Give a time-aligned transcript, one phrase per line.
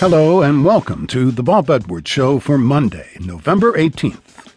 [0.00, 4.49] Hello and welcome to the Bob Edwards Show for Monday, November 18th.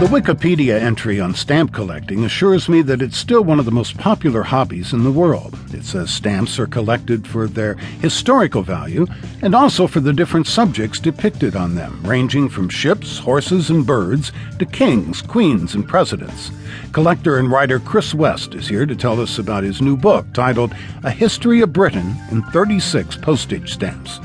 [0.00, 3.96] The Wikipedia entry on stamp collecting assures me that it's still one of the most
[3.96, 5.56] popular hobbies in the world.
[5.72, 9.06] It says stamps are collected for their historical value
[9.40, 14.32] and also for the different subjects depicted on them, ranging from ships, horses, and birds
[14.58, 16.50] to kings, queens, and presidents.
[16.90, 20.74] Collector and writer Chris West is here to tell us about his new book titled
[21.04, 24.18] A History of Britain in 36 Postage Stamps.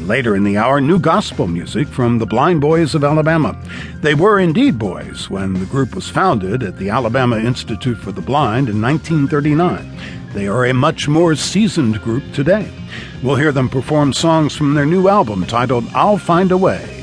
[0.00, 3.60] Later in the hour, new gospel music from the Blind Boys of Alabama.
[4.00, 8.20] They were indeed boys when the group was founded at the Alabama Institute for the
[8.20, 9.98] Blind in 1939.
[10.32, 12.70] They are a much more seasoned group today.
[13.22, 16.97] We'll hear them perform songs from their new album titled I'll Find a Way.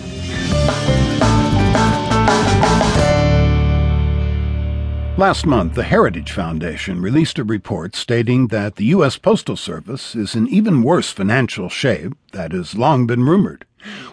[5.17, 9.17] Last month, the Heritage Foundation released a report stating that the U.S.
[9.17, 13.65] Postal Service is in even worse financial shape that has long been rumored.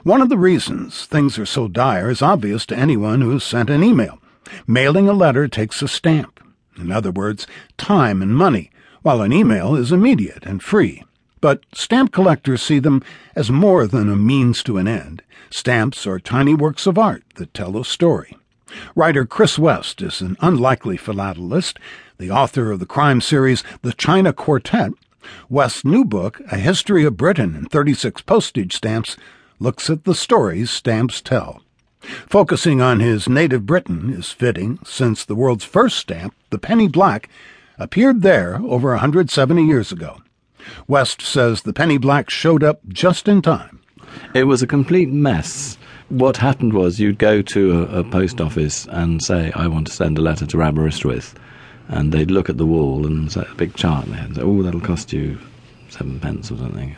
[0.05, 3.69] One of the reasons things are so dire is obvious to anyone who has sent
[3.69, 4.21] an email.
[4.65, 6.39] Mailing a letter takes a stamp.
[6.79, 8.71] In other words, time and money,
[9.03, 11.03] while an email is immediate and free.
[11.41, 13.03] But stamp collectors see them
[13.35, 15.25] as more than a means to an end.
[15.51, 18.37] Stamps are tiny works of art that tell a story.
[18.95, 21.79] Writer Chris West is an unlikely philatelist,
[22.19, 24.93] the author of the crime series The China Quartet.
[25.49, 29.17] West's new book, A History of Britain in 36 Postage Stamps,
[29.59, 31.63] looks at the stories stamps tell.
[32.01, 37.31] Focusing on his native Britain is fitting, since the world's first stamp, the penny black,
[37.79, 40.21] appeared there over 170 years ago.
[40.87, 43.81] West says the penny black showed up just in time.
[44.35, 48.87] It was a complete mess what happened was you'd go to a, a, post office
[48.91, 51.35] and say, I want to send a letter to Aberystwyth.
[51.89, 54.63] And they'd look at the wall and say, a big chart there and say, oh,
[54.63, 55.39] that'll cost you
[55.89, 56.97] seven pence or something.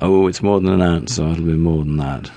[0.00, 2.30] Oh, it's more than an ounce, so it'll be more than that.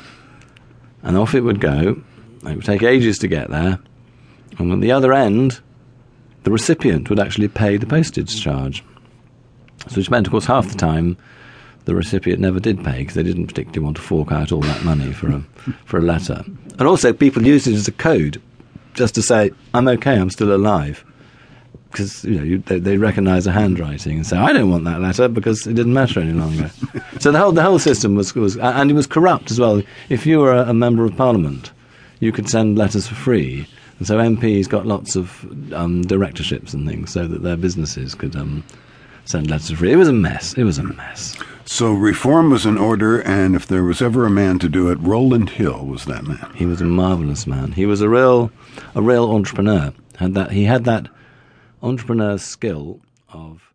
[1.03, 2.01] And off it would go.
[2.45, 3.79] It would take ages to get there.
[4.57, 5.59] And at the other end,
[6.43, 8.83] the recipient would actually pay the postage charge.
[9.87, 11.17] So which meant, of course, half the time
[11.89, 14.83] the recipient never did pay because they didn't particularly want to fork out all that
[14.83, 15.43] money for a
[15.85, 16.43] for a letter.
[16.77, 18.39] And also, people used it as a code,
[18.93, 21.03] just to say, "I'm okay, I'm still alive,"
[21.91, 25.01] because you know you, they, they recognise a handwriting and say, "I don't want that
[25.01, 26.69] letter because it didn't matter any longer."
[27.19, 29.81] so the whole the whole system was was and it was corrupt as well.
[30.09, 31.71] If you were a, a member of parliament,
[32.19, 33.67] you could send letters for free.
[33.97, 38.35] And so MPs got lots of um, directorships and things so that their businesses could
[38.35, 38.63] um,
[39.25, 39.91] send letters for free.
[39.91, 40.53] It was a mess.
[40.53, 41.35] It was a mess.
[41.71, 44.97] So reform was in order, and if there was ever a man to do it,
[44.99, 46.51] Rowland Hill was that man.
[46.55, 47.73] He was a marvelous man.
[47.73, 48.51] He was a real,
[48.95, 49.93] a real entrepreneur.
[50.17, 50.51] Had that.
[50.51, 51.09] He had that
[51.83, 53.68] entrepreneur skill of